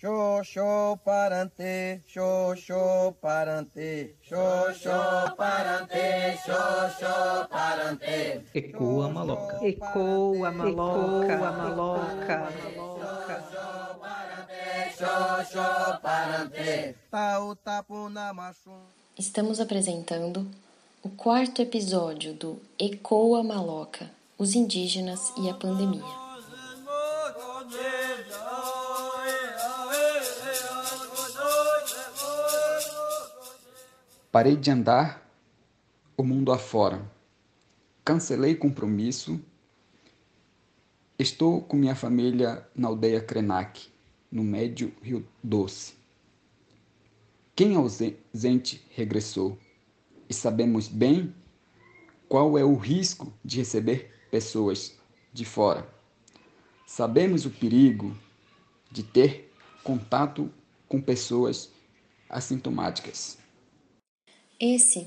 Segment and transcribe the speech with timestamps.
[0.00, 8.40] Xoxô parante, xoxô parante, xoxô parante, xoxô parante.
[8.54, 9.58] Ecoa maloca.
[9.62, 12.48] Ecoa maloca, Ecoa maloca.
[14.96, 18.80] Xoxô parante, tau tapu na machum.
[19.18, 20.50] Estamos apresentando
[21.02, 26.29] o quarto episódio do Ecoa Maloca, os indígenas e a pandemia.
[34.32, 35.28] Parei de andar
[36.16, 37.04] o mundo afora.
[38.04, 39.40] Cancelei compromisso.
[41.18, 43.88] Estou com minha família na aldeia Krenak,
[44.30, 45.94] no médio Rio Doce.
[47.56, 49.58] Quem ausente regressou
[50.28, 51.34] e sabemos bem
[52.28, 54.96] qual é o risco de receber pessoas
[55.32, 55.92] de fora.
[56.86, 58.16] Sabemos o perigo
[58.92, 60.48] de ter contato
[60.88, 61.72] com pessoas
[62.28, 63.39] assintomáticas.
[64.62, 65.06] Esse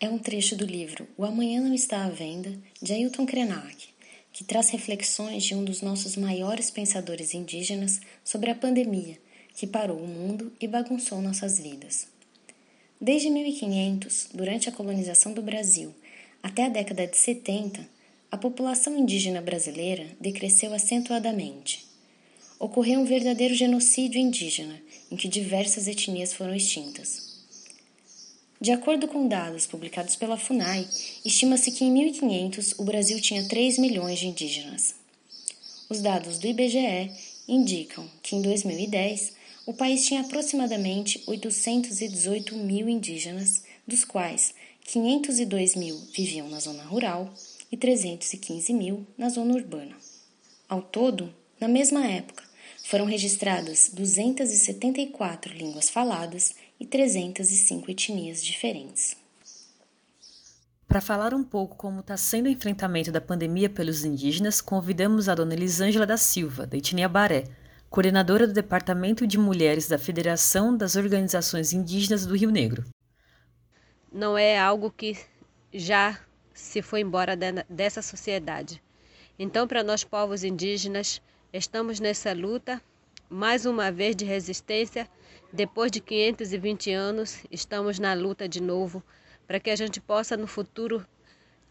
[0.00, 3.88] é um trecho do livro O Amanhã Não Está à Venda, de Ailton Krenak,
[4.32, 9.18] que traz reflexões de um dos nossos maiores pensadores indígenas sobre a pandemia
[9.52, 12.06] que parou o mundo e bagunçou nossas vidas.
[12.98, 15.94] Desde 1500, durante a colonização do Brasil,
[16.42, 17.86] até a década de 70,
[18.32, 21.84] a população indígena brasileira decresceu acentuadamente.
[22.58, 24.80] Ocorreu um verdadeiro genocídio indígena,
[25.10, 27.33] em que diversas etnias foram extintas.
[28.64, 30.88] De acordo com dados publicados pela FUNAI,
[31.22, 34.94] estima-se que em 1500 o Brasil tinha 3 milhões de indígenas.
[35.86, 37.10] Os dados do IBGE
[37.46, 39.34] indicam que em 2010
[39.66, 44.54] o país tinha aproximadamente 818 mil indígenas, dos quais
[44.86, 47.34] 502 mil viviam na zona rural
[47.70, 49.94] e 315 mil na zona urbana.
[50.66, 52.42] Ao todo, na mesma época,
[52.84, 59.16] foram registradas 274 línguas faladas e 305 etnias diferentes.
[60.86, 65.34] Para falar um pouco como está sendo o enfrentamento da pandemia pelos indígenas, convidamos a
[65.34, 67.44] dona Elisângela da Silva, da etnia Baré,
[67.90, 72.84] coordenadora do Departamento de Mulheres da Federação das Organizações Indígenas do Rio Negro.
[74.12, 75.16] Não é algo que
[75.72, 76.20] já
[76.52, 77.36] se foi embora
[77.68, 78.80] dessa sociedade.
[79.38, 81.20] Então, para nós povos indígenas,
[81.52, 82.80] estamos nessa luta,
[83.28, 85.08] mais uma vez de resistência,
[85.54, 89.00] depois de 520 anos, estamos na luta de novo,
[89.46, 91.06] para que a gente possa no futuro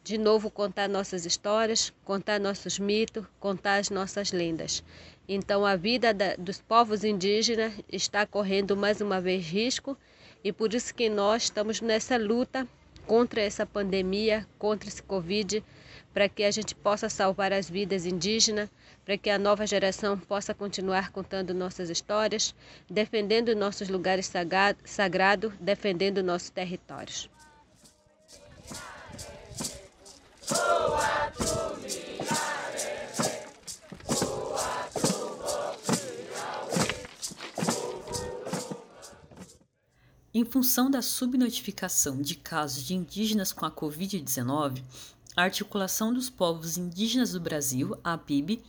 [0.01, 4.81] de novo contar nossas histórias, contar nossos mitos, contar as nossas lendas.
[5.27, 9.97] Então a vida da, dos povos indígenas está correndo mais uma vez risco
[10.41, 12.65] e por isso que nós estamos nessa luta
[13.05, 15.61] contra essa pandemia, contra esse Covid,
[16.13, 18.69] para que a gente possa salvar as vidas indígenas,
[19.03, 22.53] para que a nova geração possa continuar contando nossas histórias,
[22.89, 24.31] defendendo nossos lugares
[24.85, 27.29] sagrados, defendendo nossos territórios.
[40.35, 44.81] Em função da subnotificação de casos de indígenas com a Covid-19,
[45.35, 48.61] a Articulação dos Povos Indígenas do Brasil, a APIB,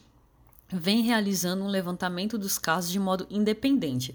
[0.72, 4.14] vem realizando um levantamento dos casos de modo independente.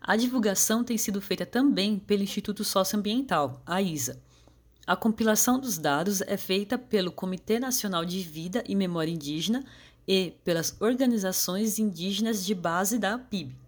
[0.00, 4.18] A divulgação tem sido feita também pelo Instituto Socioambiental, a ISA.
[4.86, 9.62] A compilação dos dados é feita pelo Comitê Nacional de Vida e Memória Indígena
[10.08, 13.61] e pelas organizações indígenas de base da APIB.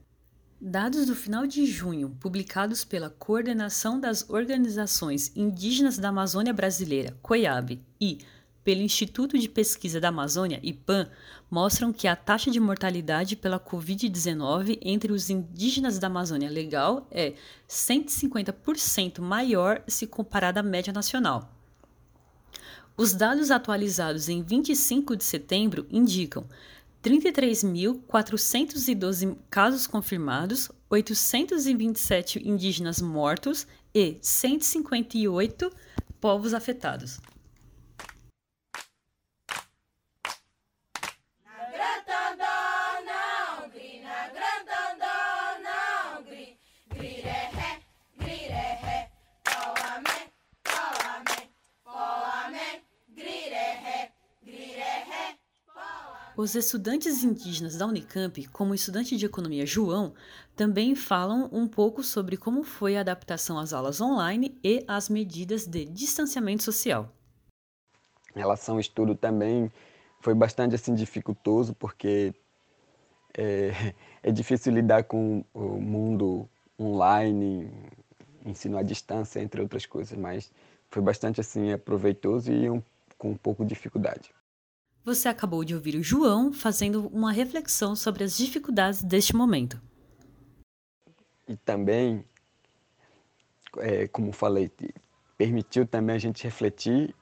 [0.67, 7.83] Dados do final de junho, publicados pela Coordenação das Organizações Indígenas da Amazônia Brasileira, COIAB,
[8.01, 8.21] e
[8.65, 11.07] pelo Instituto de Pesquisa da Amazônia, IPAM,
[11.51, 17.35] mostram que a taxa de mortalidade pela Covid-19 entre os indígenas da Amazônia Legal é
[17.69, 21.55] 150% maior se comparada à média nacional.
[22.97, 26.47] Os dados atualizados em 25 de setembro indicam
[27.05, 35.71] 33.412 casos confirmados, 827 indígenas mortos e 158
[36.19, 37.21] povos afetados.
[56.45, 60.13] Os estudantes indígenas da Unicamp, como o estudante de economia João,
[60.55, 65.67] também falam um pouco sobre como foi a adaptação às aulas online e às medidas
[65.67, 67.11] de distanciamento social.
[68.37, 69.73] Em relação ao estudo também
[70.21, 72.35] foi bastante assim dificultoso porque
[73.33, 76.47] é, é difícil lidar com o mundo
[76.79, 77.73] online,
[78.45, 80.53] ensino à distância, entre outras coisas, mas
[80.91, 82.83] foi bastante assim aproveitoso e um,
[83.17, 84.31] com um pouco de dificuldade.
[85.05, 89.79] Você acabou de ouvir o João fazendo uma reflexão sobre as dificuldades deste momento.
[91.47, 92.25] E também,
[93.79, 94.71] é, como falei,
[95.37, 97.15] permitiu também a gente refletir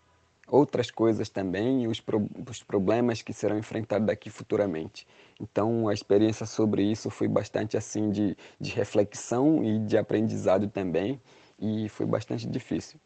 [0.47, 5.05] outras coisas também e os, pro, os problemas que serão enfrentados daqui futuramente.
[5.41, 11.21] Então, a experiência sobre isso foi bastante assim de, de reflexão e de aprendizado também,
[11.59, 13.01] e foi bastante difícil.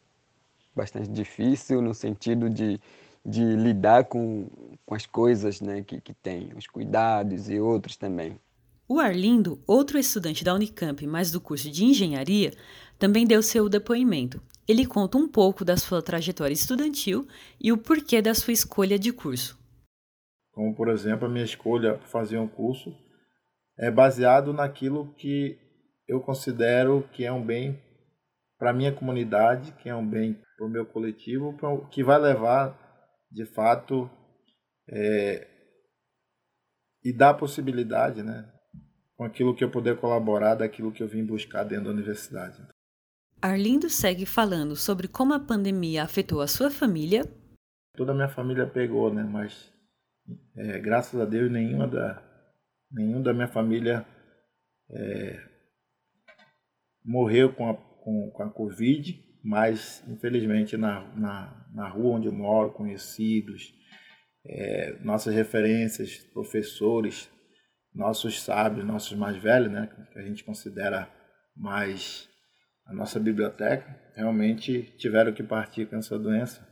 [0.75, 2.78] Bastante difícil no sentido de,
[3.26, 4.49] de lidar com,
[4.84, 8.38] com as coisas né, que, que tem, os cuidados e outros também.
[8.88, 12.52] O Arlindo, outro estudante da Unicamp, mas do curso de engenharia,
[12.96, 14.40] também deu seu depoimento.
[14.69, 17.26] Ele conta um pouco da sua trajetória estudantil
[17.61, 19.58] e o porquê da sua escolha de curso.
[20.52, 22.94] Como, por exemplo, a minha escolha para fazer um curso
[23.76, 25.58] é baseado naquilo que
[26.06, 27.81] eu considero que é um bem
[28.56, 31.55] para a minha comunidade, que é um bem para o meu coletivo,
[31.90, 32.85] que vai levar,
[33.36, 34.10] de fato,
[34.88, 35.46] é,
[37.04, 38.50] e dar possibilidade, né,
[39.14, 42.66] com aquilo que eu puder colaborar daquilo que eu vim buscar dentro da universidade.
[43.42, 47.24] Arlindo segue falando sobre como a pandemia afetou a sua família.
[47.94, 49.22] Toda a minha família pegou, né?
[49.22, 49.70] Mas
[50.56, 52.22] é, graças a Deus nenhuma da
[52.90, 54.06] nenhum da minha família
[54.90, 55.46] é,
[57.04, 62.32] morreu com a, com, com a Covid, mas infelizmente na, na, na rua onde eu
[62.32, 63.72] moro, conhecidos,
[64.44, 67.31] é, nossas referências, professores,
[67.94, 71.08] nossos sábios, nossos mais velhos, né, que a gente considera
[71.56, 72.28] mais
[72.87, 76.66] a nossa biblioteca, realmente tiveram que partir com essa doença.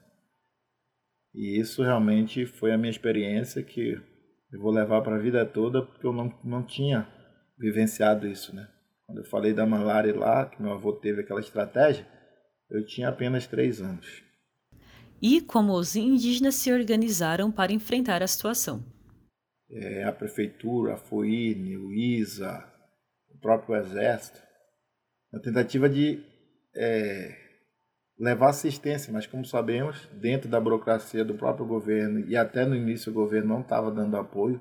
[1.33, 3.93] E isso realmente foi a minha experiência que
[4.53, 7.09] eu vou levar para a vida toda, porque eu não, não tinha
[7.57, 8.69] vivenciado isso, né?
[9.07, 12.07] Quando eu falei da malária lá, que meu avô teve aquela estratégia,
[12.77, 14.23] eu tinha apenas três anos.
[15.23, 18.85] E como os indígenas se organizaram para enfrentar a situação?
[19.71, 22.63] É, a prefeitura, a FOINE, o ISA,
[23.31, 24.39] o próprio Exército,
[25.33, 26.23] na tentativa de
[26.77, 27.37] é,
[28.19, 33.11] levar assistência, mas como sabemos, dentro da burocracia do próprio governo e até no início
[33.11, 34.61] o governo não estava dando apoio,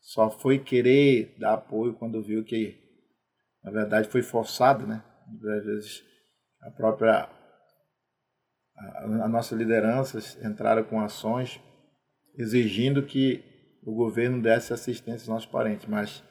[0.00, 2.78] só foi querer dar apoio quando viu que,
[3.62, 5.02] na verdade, foi forçado, né?
[5.56, 6.09] Às vezes
[6.62, 7.28] a própria
[8.76, 11.60] a, nossa liderança entraram com ações
[12.34, 13.44] exigindo que
[13.82, 16.22] o governo desse assistência aos nossos parentes, mas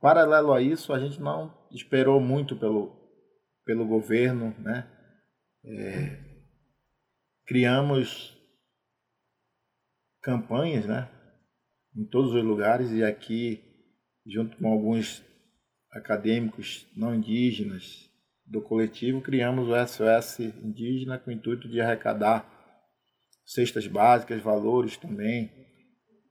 [0.00, 3.00] paralelo a isso a gente não esperou muito pelo
[3.64, 4.90] pelo governo, né?
[5.64, 6.18] É,
[7.46, 8.36] criamos
[10.20, 11.08] campanhas, né?
[11.96, 13.62] Em todos os lugares e aqui,
[14.26, 15.24] junto com alguns
[15.92, 18.11] acadêmicos não indígenas
[18.52, 22.46] do coletivo, criamos o SOS Indígena com o intuito de arrecadar
[23.44, 25.50] cestas básicas, valores também,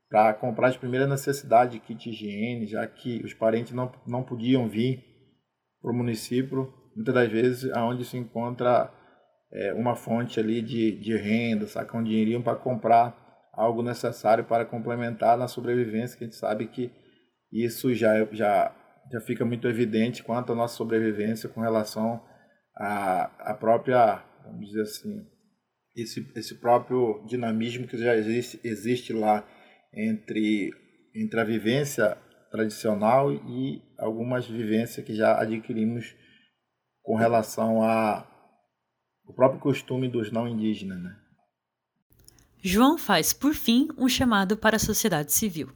[0.08, 4.68] para comprar as primeiras necessidades de kit higiene, já que os parentes não, não podiam
[4.68, 5.04] vir
[5.80, 8.92] para o município muitas das vezes aonde se encontra
[9.52, 13.18] é, uma fonte ali de, de renda, sacar um dinheirinho para comprar
[13.52, 16.90] algo necessário para complementar na sobrevivência, que a gente sabe que
[17.50, 18.74] isso já, já,
[19.12, 22.24] já fica muito evidente quanto à nossa sobrevivência com relação
[22.74, 25.26] à, à própria, vamos dizer assim,
[25.94, 29.46] esse, esse próprio dinamismo que já existe, existe lá
[29.92, 30.70] entre,
[31.14, 32.16] entre a vivência
[32.50, 36.14] tradicional e algumas vivências que já adquirimos
[37.02, 38.28] com relação a
[39.24, 41.16] o próprio costume dos não indígenas, né?
[42.60, 45.68] João faz, por fim, um chamado para a sociedade civil.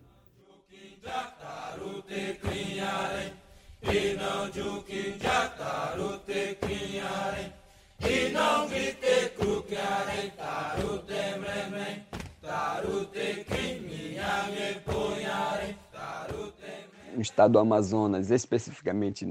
[17.14, 19.26] No estado do Amazonas, especificamente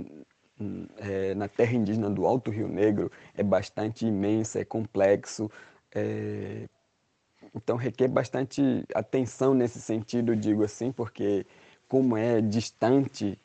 [0.97, 5.49] é, na terra indígena do Alto Rio Negro é bastante imensa, é complexo,
[5.93, 6.67] é,
[7.53, 11.45] então requer bastante atenção nesse sentido, digo assim, porque
[11.87, 13.39] como é distante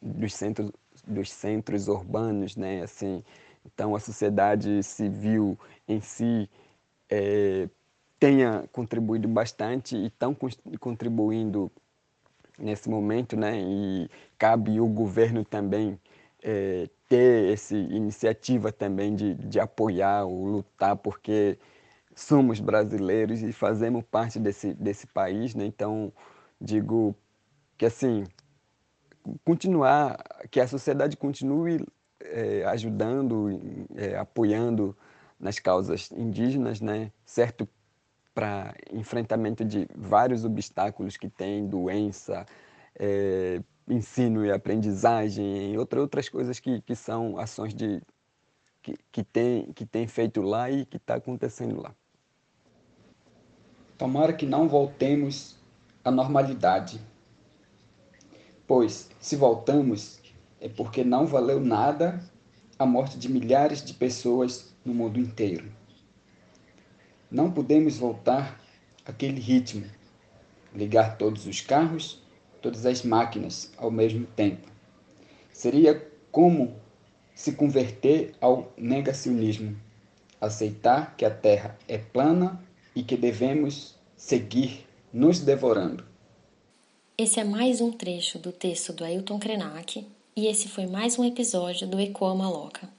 [0.00, 0.70] dos centros,
[1.06, 3.22] dos centros urbanos, né, assim,
[3.64, 6.48] então a sociedade civil em si
[7.10, 7.68] é,
[8.18, 10.36] tenha contribuído bastante e estão
[10.80, 11.70] contribuindo
[12.58, 15.98] nesse momento, né, e cabe o governo também
[16.42, 21.58] é, ter essa iniciativa também de, de apoiar ou lutar, porque
[22.14, 25.66] somos brasileiros e fazemos parte desse, desse país, né?
[25.66, 26.12] Então,
[26.60, 27.14] digo
[27.76, 28.24] que assim,
[29.44, 31.86] continuar, que a sociedade continue
[32.20, 33.48] é, ajudando,
[33.94, 34.96] é, apoiando
[35.38, 37.12] nas causas indígenas, né?
[37.24, 37.68] certo
[38.34, 42.44] para enfrentamento de vários obstáculos que tem, doença,
[42.98, 48.02] é, ensino e aprendizagem, outra, outras coisas que, que são ações de,
[48.82, 51.94] que, que, tem, que tem feito lá e que está acontecendo lá.
[53.96, 55.56] Tomara que não voltemos
[56.04, 57.00] à normalidade,
[58.66, 60.20] pois se voltamos
[60.60, 62.22] é porque não valeu nada
[62.78, 65.70] a morte de milhares de pessoas no mundo inteiro.
[67.30, 68.60] Não podemos voltar
[69.04, 69.84] àquele ritmo,
[70.74, 72.22] ligar todos os carros,
[72.60, 74.68] todas as máquinas ao mesmo tempo.
[75.52, 76.76] Seria como
[77.34, 79.76] se converter ao negacionismo,
[80.40, 82.60] aceitar que a Terra é plana
[82.94, 86.04] e que devemos seguir nos devorando.
[87.18, 90.06] Esse é mais um trecho do texto do Ailton Krenak
[90.36, 92.90] e esse foi mais um episódio do Ecoa Maloca.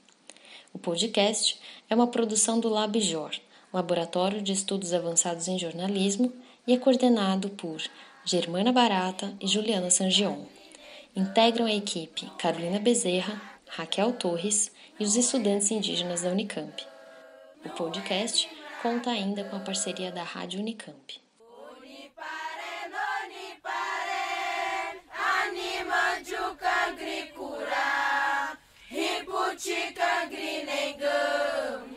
[0.74, 1.56] O podcast
[1.88, 3.30] é uma produção do LabJor,
[3.72, 6.32] Laboratório de Estudos Avançados em Jornalismo,
[6.66, 7.80] e é coordenado por
[8.24, 10.46] Germana Barata e Juliana Sangion.
[11.14, 16.84] Integram a equipe Carolina Bezerra, Raquel Torres e os estudantes indígenas da Unicamp.
[17.64, 18.48] O podcast
[18.82, 21.27] conta ainda com a parceria da Rádio Unicamp.
[29.58, 31.87] chicken green and good.